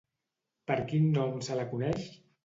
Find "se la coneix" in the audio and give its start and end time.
1.49-2.09